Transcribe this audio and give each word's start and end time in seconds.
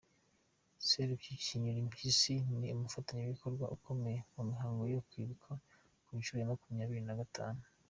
Serupyipyinyurimpyisi 0.87 2.33
ni 2.57 2.67
umufatanyabikorwa 2.75 3.65
ukomeye 3.75 4.19
mu 4.35 4.41
mihango 4.49 4.83
yo 4.93 4.99
kwibuka 5.07 5.51
ku 6.05 6.11
nshuro 6.19 6.37
ya 6.39 6.51
makumyabiri 6.51 7.03
na 7.07 7.15
gatanu. 7.21 7.61